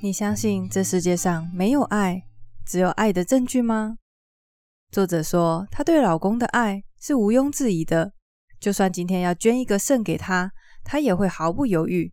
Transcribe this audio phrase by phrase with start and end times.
[0.00, 2.22] 你相信这世界上没有爱，
[2.64, 3.96] 只有爱的证据吗？
[4.92, 8.12] 作者说，她对老公的爱是毋庸置疑的，
[8.60, 10.52] 就算今天要捐一个肾给他，
[10.84, 12.12] 她也会毫不犹豫。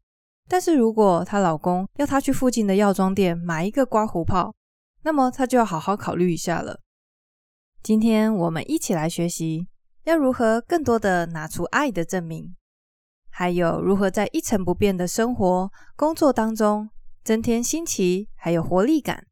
[0.50, 4.56] 但是如果她老公要她去附近的药妆店买一个刮胡泡，
[5.04, 6.80] 那么她就要好好考虑一下了。
[7.84, 9.68] 今天我们一起来学习，
[10.06, 12.56] 要如何更多的拿出爱的证明，
[13.30, 16.90] 还有如何在一成不变的生活、工作当中，
[17.26, 19.26] 增添新奇，还有活力感。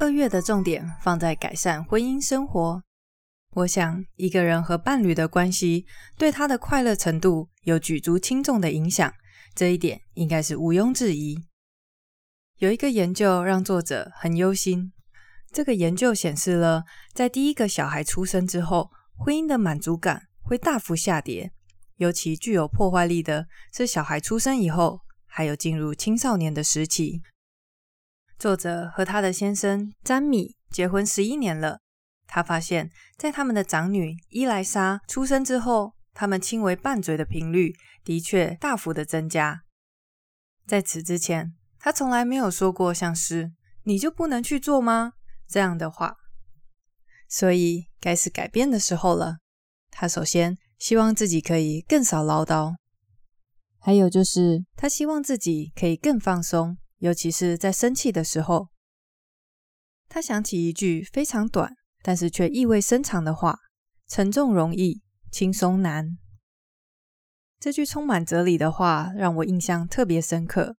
[0.00, 2.82] 二月的重点放在改善婚姻生活。
[3.50, 5.84] 我想，一个人和伴侣的关系，
[6.16, 9.12] 对他的快乐程度有举足轻重的影响，
[9.54, 11.36] 这一点应该是毋庸置疑。
[12.56, 14.94] 有一个研究让作者很忧心。
[15.52, 18.90] 这个研究显示了，在第一个小孩出生之后，
[19.22, 21.52] 婚姻的满足感会大幅下跌，
[21.96, 27.20] 尤其具有破坏力的是小孩出生以后，还有进入青少年的时期。
[28.38, 31.80] 作者和他的先生詹米结婚十一年了，
[32.26, 39.64] 他发现，在他们的长女伊莱莎出生之后，他们亲为拌嘴的频率的确大幅的增加。
[40.66, 43.52] 在此之前，他从来没有说过像是
[43.84, 45.12] “你就不能去做吗”
[45.46, 46.19] 这样的话。
[47.30, 49.38] 所以，该是改变的时候了。
[49.90, 52.74] 他首先希望自己可以更少唠叨，
[53.78, 58.68] 还有就是他希望自己可以更放松，尤其是在生气的时候。
[60.08, 63.56] 他想起一句非常短，但是却意味深长的话
[64.08, 65.00] ：“沉重容易，
[65.30, 66.18] 轻松难。”
[67.60, 70.76] 这句充满哲理的话让我印象特别深刻。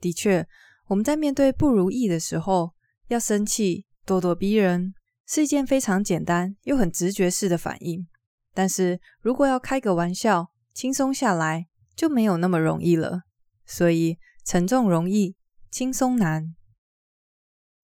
[0.00, 0.48] 的确，
[0.86, 2.72] 我们在面对不如意的时候，
[3.08, 4.94] 要生气、咄咄逼人。
[5.26, 8.06] 是一件非常简单又很直觉式的反应，
[8.52, 13.22] 但是如果要开个玩笑，轻松下来就没有那么容易了。
[13.64, 15.36] 所以沉重容易，
[15.70, 16.54] 轻松难。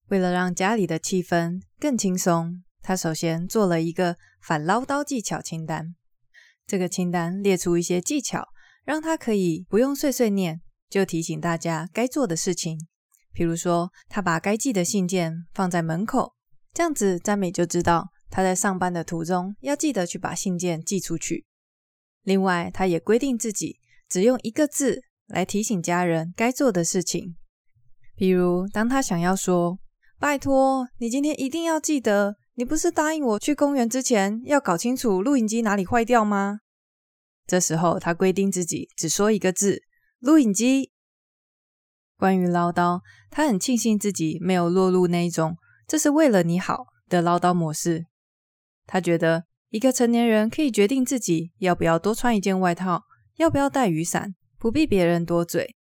[0.08, 5.94] 为了让家里的气氛更轻松，他首先做了一个反唠叨技巧清单。
[6.66, 8.48] 这个清单列出一些技巧，
[8.84, 12.78] 让他可以不用碎碎念，就提醒大家该做的事情。
[13.32, 16.34] 比如说，他把该寄的信件放在门口。
[16.78, 21.44] 这样子，詹美就知道他在上班的途中要记得去把信件寄出去。
[22.22, 27.34] 另外，他也规定自己只用一个字来提醒家人该做的事情。
[28.14, 29.80] 比如，当他想要说
[30.20, 36.60] “拜托，你今天一定要记得，你不是答应我去公园之前要搞清楚录影机哪里坏掉吗？”
[37.44, 39.82] 这时候，他规定自己只说一个字
[40.22, 40.92] ：“录影机。”
[42.16, 43.00] 关于唠叨，
[43.32, 45.56] 他很庆幸自己没有落入那一种。
[45.88, 48.04] 这是为了你好的唠叨模式。
[48.86, 53.04] 他觉得一个成年人可以决定自己要不要多穿一件外套，
[53.36, 55.76] 要不要带雨伞，不必别人多嘴。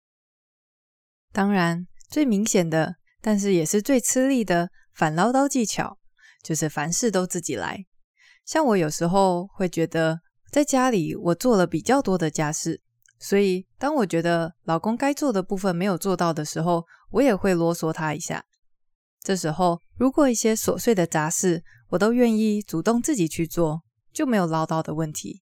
[1.33, 5.99] 当然，最明显的，但是也是最吃力的反唠叨技巧，
[6.43, 7.85] 就是凡事都自己来。
[8.45, 10.21] 像我有时候会觉得，
[10.53, 12.81] 在家里我做了比较多的家事，
[13.19, 18.45] 所以当我觉得老公该做的部分没有做到的时候，我也会啰嗦他一下。
[19.27, 23.83] 这时候，如果一些琐碎的杂事我都愿意主动自己去做，
[24.13, 25.43] 就没有唠叨的问题。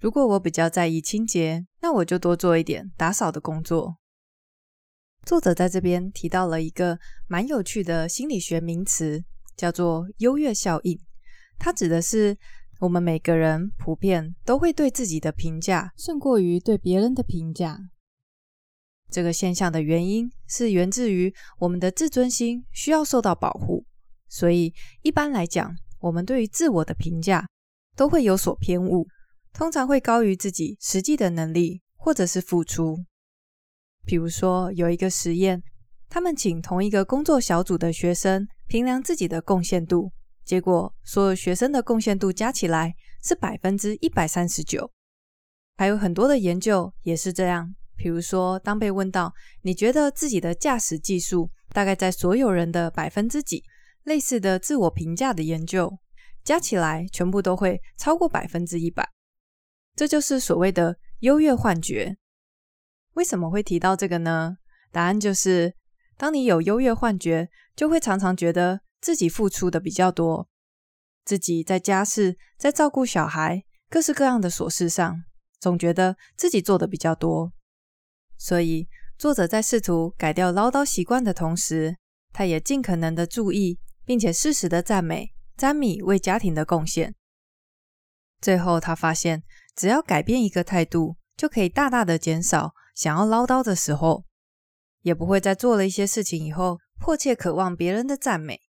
[0.00, 3.98] 如果我比较在意清洁，那我就多做一点打扫的工作。
[5.24, 6.98] 作者在这边提到了一个
[7.28, 9.22] 蛮有趣的心理学名词，
[9.56, 10.98] 叫做优越效应。
[11.56, 12.36] 它指的是
[12.80, 17.78] 我们每个人普遍都会对自己的评价胜过于对别人的评价。
[19.14, 23.84] 这个现象的原因是源自于我们的自尊心需要受到保护，
[24.28, 27.46] 所以一般来讲，我们对于自我的评价
[27.94, 29.06] 都会有所偏误，
[29.52, 33.04] 通常会高于自己实际的能力或者是付出。
[34.04, 35.62] 比如说，有一个实验，
[36.08, 40.10] 他们请同一个工作小组的学生评量自己的贡献度，
[40.44, 44.90] 结果所有学生的贡献度加起来是百分之一百三十九。
[45.76, 47.76] 还有很多的研究也是这样。
[47.96, 49.32] 比如说，当被问到
[49.62, 53.64] 你觉得自己的驾驶技术大概在所有人的百分之几，
[54.02, 55.98] 类似的自我评价的研究
[56.42, 59.08] 加起来全部都会超过百分之一百，
[59.94, 62.16] 这就是所谓的优越幻觉。
[63.14, 64.58] 为什么会提到这个呢？
[64.90, 65.74] 答案就是，
[66.16, 70.48] 当你有优越幻觉，就会常常觉得自己付出的比较多，
[71.24, 75.24] 自己在家事、在照顾小孩、各式各样的琐事上，
[75.58, 77.52] 总觉得自己做的比较多。
[78.36, 81.96] 所以，作者在试图改掉唠叨习惯的同时，
[82.32, 87.14] 他也尽可能的注意，并且适时的赞美詹米为家庭的贡献。
[88.40, 89.42] 最后，他发现
[89.74, 94.24] 只要改变一个态度，就可以大大的减少想要唠叨的时候，
[95.02, 98.60] 也不会在做了一些事情以后迫切渴望别人的赞美。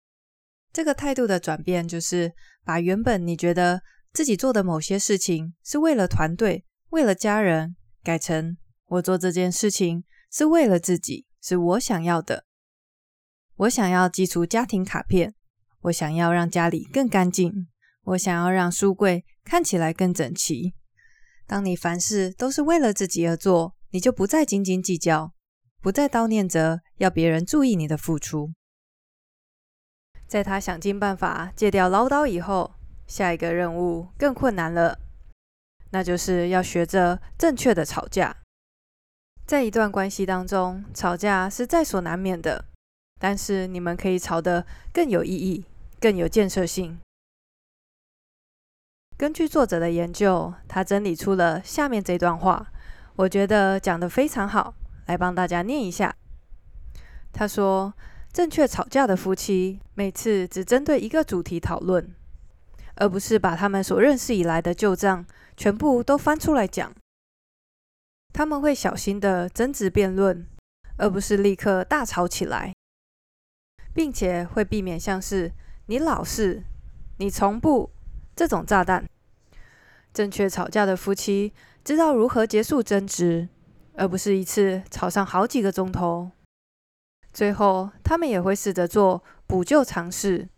[0.72, 2.34] 这个态度的转变，就是
[2.64, 3.82] 把原本你觉得
[4.14, 12.46] 自己做的某些事情是为了团队、为了家人，改成我做这件事情是为了自己，是我想要的。
[13.58, 15.34] 我想要寄出家庭卡片，
[15.82, 17.68] 我想要让家里更干净，
[18.04, 20.74] 我想要让书柜看起来更整齐。
[21.48, 25.34] 当你凡事都是为了自己而做，你就不再斤斤计较，
[25.82, 28.52] 不再叨念着要别人注意你的付出。
[30.28, 32.76] 在他想尽办法戒掉唠叨以后，
[33.08, 35.00] 下一个任务更困难了，
[35.92, 38.36] 那就是要学着正确的吵架。
[39.46, 42.66] 在一段关系当中，吵架是在所难免的，
[43.20, 45.66] 但是你们可以吵得更有意义、
[46.00, 47.00] 更有建设性。
[49.18, 52.72] 根据作者的研究，他整理出了下面这段话，
[53.16, 54.74] 我觉得讲得非常好，
[55.06, 56.16] 来帮大家念一下。
[57.32, 57.94] 他说。
[58.36, 62.14] 正确吵架的夫妻，每次只针对一个主题讨论，
[62.96, 65.26] 而不是把他们所认识以来的旧账
[65.56, 66.94] 全部都翻出来讲。
[68.38, 70.46] 他们会小心的争执辩论，
[70.98, 72.74] 而不是立刻大吵起来，
[73.94, 75.54] 并且会避免像是
[75.88, 76.66] “你老是
[77.20, 77.90] ”“你从不”
[78.36, 79.06] 这种炸弹。
[80.14, 83.48] 正确吵架的夫妻知道如何结束争执，
[83.94, 86.32] 而不是一次吵上好几个钟头。
[87.32, 90.50] 最后，他们也会试着做补救尝试，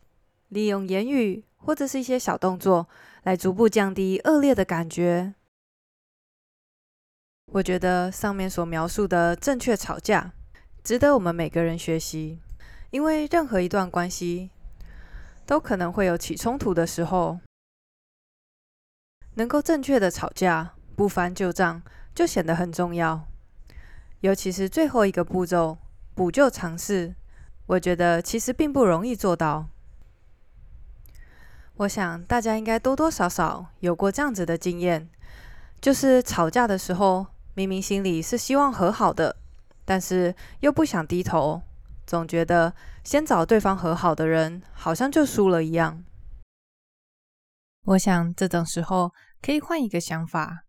[0.47, 2.89] 利用言语或者是一些小动作
[3.21, 5.35] 来逐步降低恶劣的感觉。
[7.53, 10.33] 我觉得上面所描述的正确吵架，
[10.83, 12.39] 值得我们每个人学习，
[12.91, 14.49] 因为任何一段关系
[15.45, 17.39] 都可能会有起冲突的时候，
[19.35, 21.81] 能够正确的吵架，不翻旧账，
[22.13, 23.25] 就显得很重要，
[24.19, 25.77] 尤其是最后一个步骤。
[26.13, 27.15] 补救尝试，
[27.67, 29.67] 我觉得其实并不容易做到。
[31.77, 35.07] 我想大家应该多多少少有过这样子的经验，
[35.79, 39.35] 就是吵架的时候，明明心里是希望和好的，
[39.83, 41.63] 但是又不想低头，
[42.05, 42.71] 总觉得
[43.03, 46.03] 先找对方和好的人，好像就输了一样。
[47.85, 49.11] 我想这种时候
[49.41, 50.65] 可以换一个想法，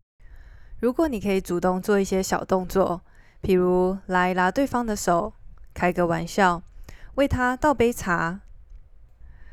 [0.80, 3.02] 如果你可以主动做一些小动作，
[3.42, 5.34] 譬如拉一拉对方的手。
[5.74, 6.62] 开个玩笑，
[7.16, 8.40] 为他倒杯茶，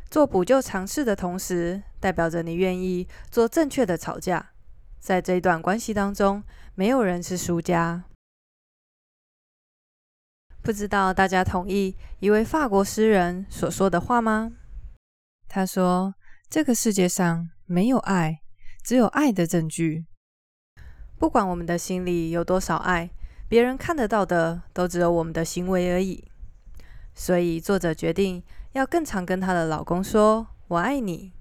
[0.10, 4.54] 做补救尝试的同时，代表着你愿意做正确的吵架。
[5.06, 6.42] 在这一段关系当中，
[6.74, 8.06] 没有人是输家。
[10.64, 14.54] 不知道大家同意一位法国诗人所说的话吗？
[15.48, 16.16] 他说
[16.50, 18.42] ：“这个世界上没有爱，
[18.84, 20.08] 只有爱的证据。
[21.20, 23.12] 不管我们的心里有多少爱。”
[23.48, 26.28] 别人看得到的都只有我们的行为而已，
[27.14, 31.32] 所以作者决定要更常跟她的老公说“我爱你”，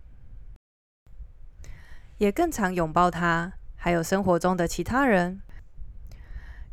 [2.19, 5.41] 也更常拥抱他，还有生活中的其他人。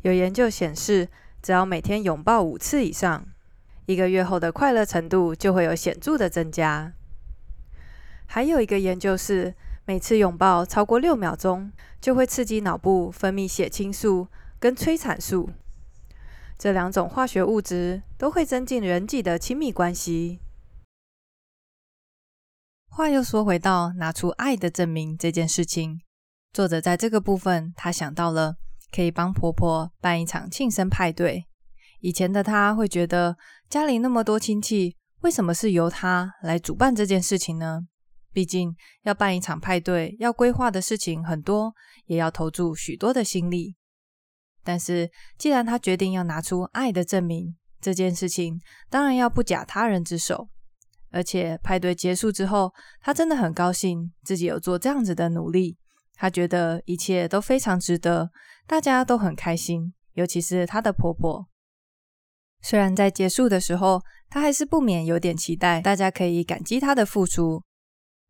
[0.02, 1.08] 有研究显示，
[1.42, 3.26] 只要每天拥抱五次以上，
[3.86, 6.92] 一个月后的快乐程度就会有显著的增加。
[8.26, 14.28] 还有一个研究是，每次拥抱超过六秒钟，就会刺激脑部分泌血清素。
[14.62, 15.50] 跟催产素
[16.56, 20.38] 这两种化学物质都会增进人际的亲密关系。
[22.94, 26.02] 话又说回到拿出爱的证明这件事情，
[26.52, 28.56] 作者在这个部分，他想到了
[28.94, 31.46] 可以帮婆婆办一场庆生派对。
[32.00, 33.34] 以前的他会觉得
[33.70, 37.80] 家里那么多亲戚，为什么是由他来主办这件事情呢？
[38.30, 41.72] 毕竟要办一场派对，要规划的事情很多，
[42.04, 43.74] 也要投注许多的心力。
[44.62, 50.50] 但是，既然他决定要拿出爱的证明，这件事情当然要不假他人之手。
[51.12, 55.76] 而且派对结束之后，他真的很高兴自己有做这样子的努力。
[56.14, 58.30] 他觉得一切都非常值得，
[58.66, 61.48] 大家都很开心，尤其是他的婆婆。
[62.60, 67.62] 虽然在结束的时候，他还是不免有点期待大家可以感激他的付出，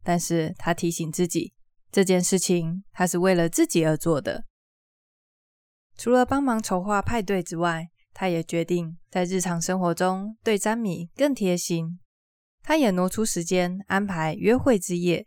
[0.02, 1.52] 但是他提醒自己，
[1.90, 4.44] 这件事情他是为了自己而做的。
[5.98, 11.98] 除了帮忙筹划派对之外，他也决定在日常生活中对詹米更贴心。
[12.62, 15.26] 他也挪出时间安排约会之夜。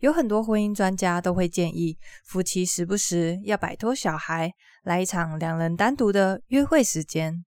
[0.00, 7.44] 有很多婚姻专家都会建议夫妻时不时要摆脱小孩，来一场两人单独的约会时间。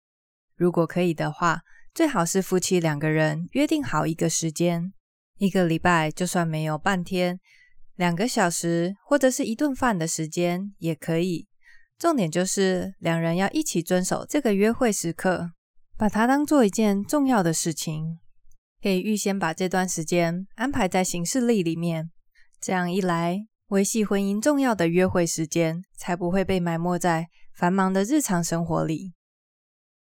[0.56, 1.62] 如果可以的话，
[1.94, 4.92] 最好是夫妻两个人约定好一个时间，
[5.38, 7.40] 一个礼拜就算没有半天，
[7.96, 11.48] 两个小时或者是一顿饭的时间也可以。
[12.00, 15.52] 重点就是两人要一起遵守这个约会时刻，
[15.98, 18.18] 把它当做一件重要的事情，
[18.82, 22.10] 可以预先把这段时间安排在行事历里面。
[22.62, 29.14] 这样一来，维系婚姻重要的约会时间才不会被埋没在繁忙的日常生活里。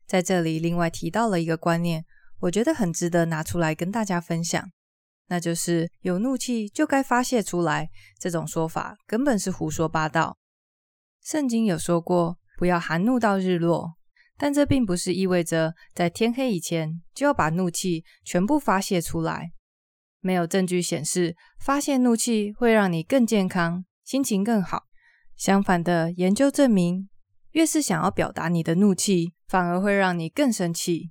[0.06, 2.04] 在这里，另外提到了一个观念，
[2.40, 4.70] 我觉得很值得拿出来跟大家分享，
[5.26, 10.38] 那就是有怒气就该发泄出来，这种说法根本是胡说八道。
[11.22, 13.97] 圣经有说过，不要含怒到日落，
[14.38, 19.50] 但这并不是意味着在天黑以前就要把怒气全部发泄出来。
[20.20, 24.84] 没有证据显示发泄怒气会让你更健康、心情更好。
[25.36, 27.08] 相反的，研究证明，
[27.50, 31.10] 越是想要表达你的怒气，反而会让你更生气。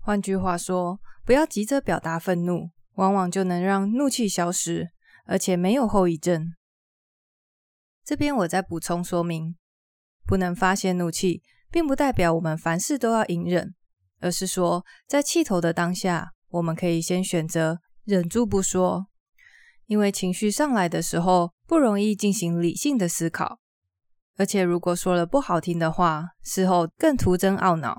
[0.00, 4.90] 换句话说，不要急着表达愤怒，往往就能让怒气消失，
[5.24, 6.54] 而且没有后遗症。
[8.04, 9.56] 这边我再补充说明，
[10.24, 13.74] 不能发泄怒气，并不代表我们凡事都要隐忍，
[14.20, 19.06] 而是说，在气头的当下，我们可以先选择忍住不说，
[19.86, 23.58] 因为情绪上来的时候，不容易进行理性的思考，
[24.36, 27.96] 而且如果说了不好听的话，事后更徒增懊恼。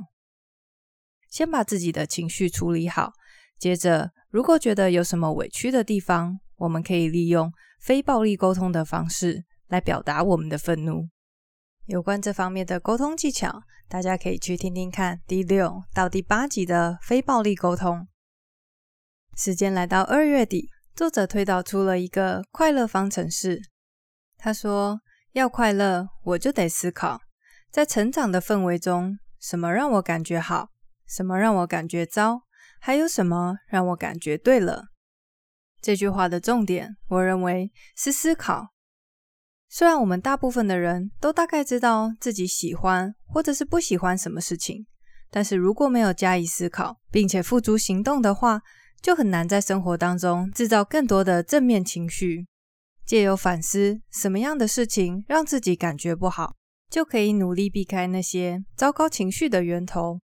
[1.29, 3.13] 先把自己的情绪处理好，
[3.57, 9.45] 接着，如果觉得有什么委屈的地方，我们可以利用非暴力沟通的方式。
[9.69, 11.09] 来表达我们的愤怒。
[11.89, 18.07] 有关这方面的沟通技巧，大家可以去听听看第六到第八集的非暴力沟通。
[19.35, 23.59] 时间来到二月底，作者推导出了一个快乐方程式。
[24.37, 25.01] 他说
[25.33, 27.21] ：“要快乐，我就得思考，
[27.71, 30.69] 在成长的氛围中，什么让我感觉好，
[31.07, 32.43] 什么让我感觉糟，
[32.79, 34.89] 还有什么让我感觉对了。”
[35.81, 38.67] 这句话的重点，我认为是思考。
[39.71, 44.87] 虽然我们大部分的人都大概知道自己喜欢或者是不喜欢什么事情，
[45.29, 48.61] 但是如果没有加以思考，并且付诸行动的话，
[48.99, 52.47] 就很难在生活当中制造更多的正面情绪。
[53.05, 56.55] 借由反思什么样的事情让自己感觉不好，
[56.89, 60.19] 就可以努力避开那些糟糕情绪的源头。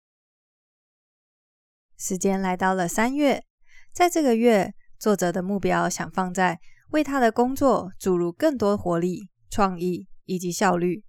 [1.99, 3.45] 时间来到了三月，
[3.93, 9.29] 在这个月，作者的目标想放在为他的工作注入更多活力。
[9.53, 11.05] 创意以及效率。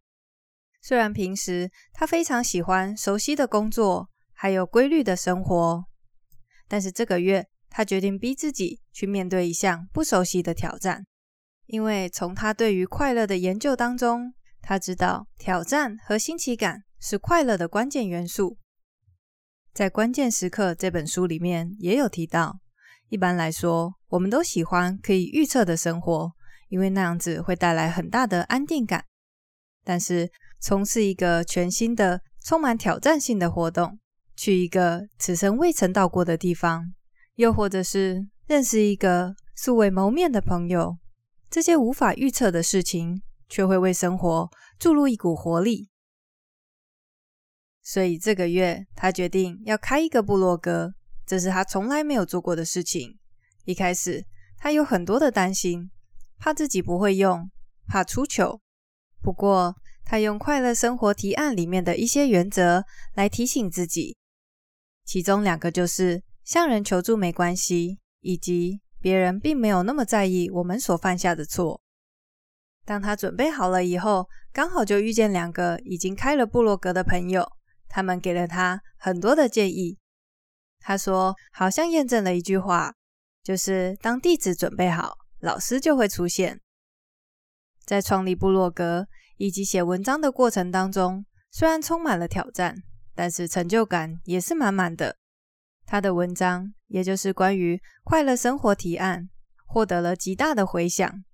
[0.81, 5.85] 虽然平时他非常喜欢熟悉的工作，还有规律的生活，
[6.67, 11.05] 但是这个月他决定逼自己去面对一项不熟悉的挑战。
[11.67, 18.57] 因为从他对于快乐的研究当中，他知道挑战和新奇感是快乐的关键元素。
[19.73, 22.59] 在《关键时刻》这本书里面也有提到，
[23.07, 26.33] 一般来说，我们都喜欢可以预测的生活。
[26.73, 29.05] 因为那样子会带来很大的安定感，
[29.83, 33.99] 但是从事一个全新的、充满挑战性的活动，
[34.35, 36.91] 去一个此生未曾到过的地方，
[37.35, 40.97] 又或者是认识一个素未谋面的朋友，
[41.47, 44.49] 这些无法预测的事情，却会为生活
[44.79, 45.89] 注入一股活力。
[47.83, 53.19] 所以这个月，他决定要开一个部落格，这是他从来没有做过的事情。
[53.65, 54.25] 一开始，
[54.57, 55.91] 他有很多的担心。
[56.43, 57.49] 怕自己不会用，
[57.87, 58.59] 怕出糗。
[59.21, 62.83] 不过，他用快乐生活提案里面的一些原则
[63.13, 64.17] 来提醒自己，
[65.05, 71.79] 其中两个就是向人求助没关系，以及别人并没有那么在意我们所犯下的错。
[72.83, 77.49] 当他准备好了以后，刚好就遇见两个已经开了部落格的朋友，
[77.87, 79.97] 他们给了他很多的建议。
[80.81, 82.93] 他说，好像验证了一句话，
[83.41, 85.22] 就是当地址准备好。
[85.43, 86.61] 老师就会出现。
[87.85, 92.77] 在创立部落格以及写文章的过程当中，虽然充满了挑战，
[93.13, 95.17] 但是成就感也是满满的。
[95.85, 99.29] 他的文章，也就是关于快乐生活提案，
[99.67, 101.25] 获得了极大的回响。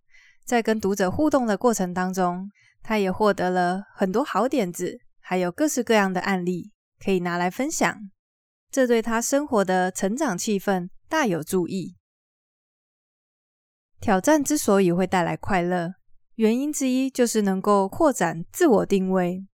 [0.44, 2.50] 在跟读者互动的过程当中，
[2.82, 8.10] 他也获得了很多好点子，还有各式各样的案例可以拿来分享。
[8.72, 11.99] 这对他生活的成长气氛大有助益。
[14.02, 15.96] 挑战之所以会带来快乐，
[16.36, 19.46] 原因之一就是能够扩展自我定位。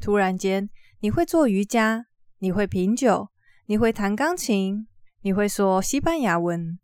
[0.00, 0.68] 突然间，
[1.00, 2.06] 你会做瑜伽，
[2.38, 3.28] 你会品酒，
[3.66, 4.88] 你会弹钢琴，
[5.20, 6.80] 你会说西班牙文，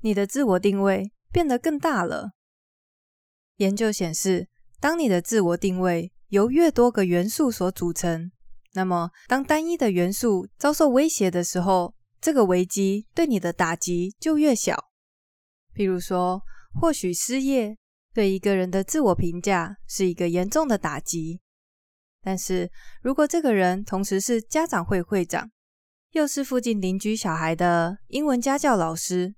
[0.00, 2.32] 你的自我定位变得更大了。
[3.58, 4.48] 研究显示，
[4.80, 8.32] 当你的自我定位由越多个元素所组成，
[8.74, 14.87] 那么当单一的元素遭受威胁的时候，这个危机对你的打击就越小。
[15.78, 16.42] 比如说，
[16.80, 17.78] 或许失业
[18.12, 21.40] 对一个人的自我评价是一个严重的打击。
[22.20, 22.68] 但是
[23.00, 25.48] 如果这个人同时是家长会会长，
[26.10, 29.36] 又是附近邻居小孩的英文家教老师，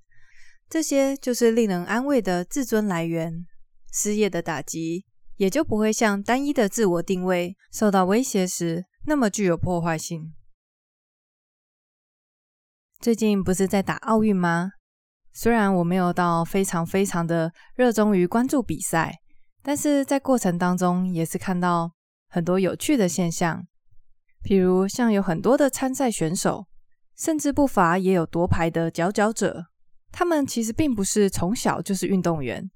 [0.67, 3.45] 这些就是令人安慰的自尊来源。
[3.93, 5.05] 失业的打击
[5.37, 10.33] 也就不会像单一的自我定位受到威胁时那么具有破坏性。
[12.99, 14.71] 最近不是在打奥运吗？
[15.33, 19.19] 虽然我没有到非常非常的热衷于关注比赛，
[19.63, 21.93] 但是在过程当中也是看到
[22.29, 23.67] 很多有趣的现象，
[24.43, 26.67] 比如像有很多的参赛选手，
[27.17, 29.67] 甚至不乏也有夺牌的佼佼者。
[30.13, 32.69] 他们其实并不是从小就是运动员，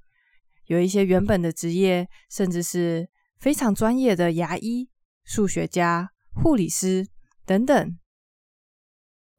[0.66, 3.08] 有一些原本的职业，甚至是
[3.38, 4.88] 非常专业的牙医、
[5.24, 7.04] 数学家、护理师
[7.44, 7.98] 等等。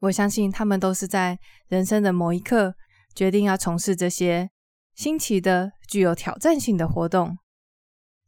[0.00, 2.74] 我相信他们都是在人生的某一刻
[3.16, 4.50] 决定要从事这些
[4.94, 7.38] 新奇的、具有挑战性的活动，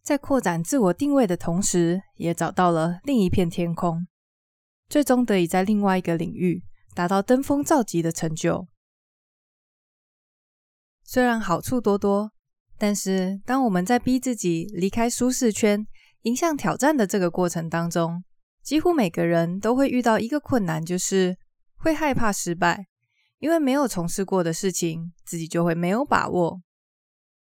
[0.02, 4.06] 在扩展自我定位的同时，也找到了另一片天空，
[4.88, 6.64] 最终得以在另外一个领域
[6.94, 8.66] 达到登峰造极的成就。
[11.04, 12.32] 虽然好处多多，
[12.78, 15.86] 但是当我们在逼自己离开舒适圈、
[16.22, 18.24] 迎向挑战的这个过程当中，
[18.62, 21.36] 几乎每个人都会遇到一个困难，就是。
[21.80, 22.88] 会害怕失败，
[23.38, 26.60] 因为没有从事过的事情，自己就会没有把握。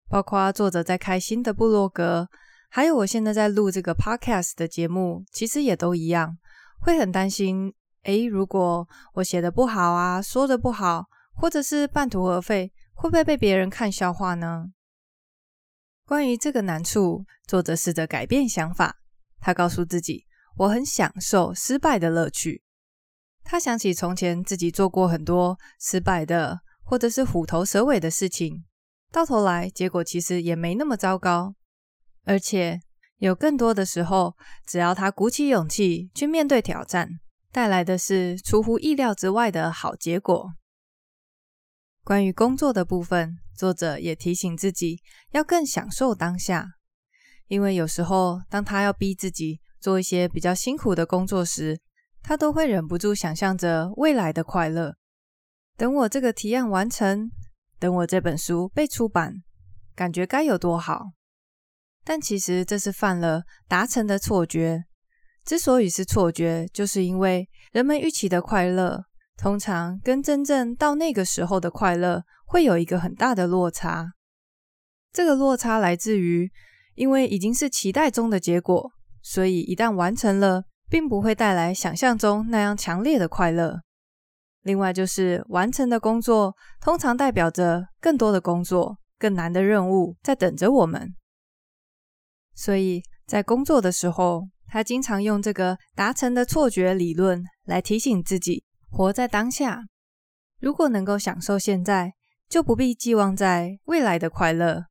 [0.09, 2.27] 包括作者在开新的部落格，
[2.69, 6.37] 还有我现在在录这个 podcast 的节目，其实也都一样，
[6.79, 14.67] 会很担心：诶，如果我写的不好啊，说的不好，或者是半途而废，会不会被别人看笑话呢？
[16.05, 18.95] 关于这个难处，作者试着改变想法，
[19.39, 20.25] 他告诉自己：
[20.55, 22.63] 我很享受失败的乐趣。
[23.49, 28.65] 他想起从前自己做过很多失败的，或者是虎头蛇尾的事情，
[29.09, 31.55] 到头来结果其实也没那么糟糕，
[32.25, 32.81] 而且
[33.19, 37.09] 有更多的时候，只要他鼓起勇气去面对挑战，
[37.53, 40.51] 带来的是出乎意料之外的好结果。
[42.03, 46.67] 关于工作的部分，作者也提醒自己要更享受当下，
[47.47, 51.79] 因为有时候当他要逼自己做一些比较辛苦的工作时，
[52.27, 54.93] 他都会忍不住想象着未来的快乐。
[55.77, 57.31] 等我这个提案完成，
[57.79, 59.33] 等我这本书被出版，
[59.95, 61.05] 感觉该有多好。
[62.03, 64.83] 但其实这是犯了达成的错觉。
[65.45, 69.05] 之所以是错觉，就是因为人们预期的快乐，
[69.37, 74.11] 通常跟真正到那个时候的快乐会有一个很大的落差。
[75.13, 76.51] 这个落差来自于，
[76.95, 80.65] 因为已经是期待中的结果，所以一旦完成了。
[80.89, 83.81] 并不会带来想象中那样强烈的快乐。
[84.63, 91.15] 另外，就是完成的工作通常代表着更多的工作、更难的任务在等着我们。
[92.53, 99.83] 所以在工作的时候，他经常用这个达成的错觉理论来提醒自己活在当下。
[100.59, 102.13] 如果能够享受现在，
[102.49, 104.85] 就不必寄望在未来的快乐。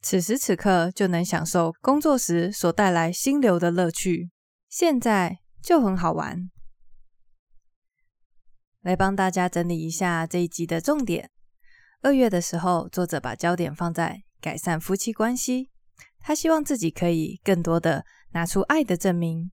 [0.00, 4.30] 此时此刻就能享受工作时所带来心流的乐趣。
[4.72, 6.50] 现在就很好玩，
[8.80, 11.30] 来帮大家整理一下这一集的重点。
[12.00, 15.68] 二月的时候，作者把焦点放在改善夫妻关系，
[16.20, 19.50] 他希望自己可以更多的拿出爱的证明。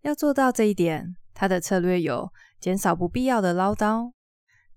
[0.00, 4.12] 要做到这一点，他的策略有减少不必要的唠叨，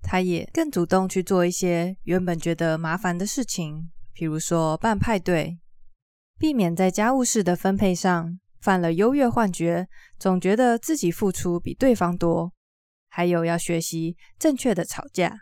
[0.02, 5.62] 他也更主动去做一些原本觉得麻烦的事情，比如说办派对，
[6.38, 8.38] 避免在家务事的分配上。
[8.66, 12.52] 犯了优越幻觉，总觉得自己付出比对方多，
[13.10, 15.38] 还有要学习正确的吵架。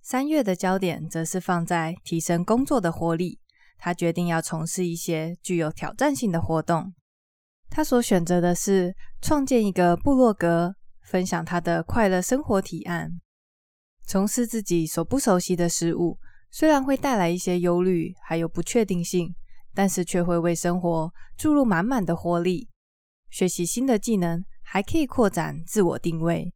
[0.00, 3.40] 三月的焦点则是放在提升工作的活力，
[3.76, 6.94] 他决定要从事一些具有挑战性的活动。
[7.68, 13.10] 他所选择的是创建一个部落格，分享他的快乐生活提案。
[14.06, 16.20] 从事自己所不熟悉的事物，
[16.52, 19.34] 虽然会带来一些忧虑，还有不确定性。
[19.78, 22.68] 但是却会为生活注入满满的活力。
[23.30, 26.52] 学习新的技能，还可以扩展自我定位。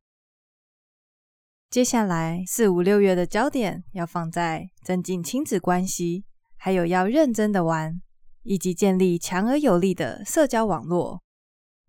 [1.70, 6.24] 接下来四五六月的焦点要放在增进亲子关系，
[6.56, 8.02] 还有要认真的玩，
[8.42, 11.22] 以及建立强而有力的社交网络。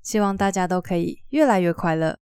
[0.04, 2.20] 希望大家都可以越来越快乐。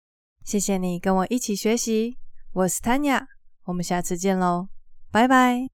[0.42, 2.18] 谢谢你跟我一起学习，
[2.54, 3.24] 我是 Tanya，
[3.66, 4.66] 我们下次见喽，
[5.12, 5.68] 拜拜。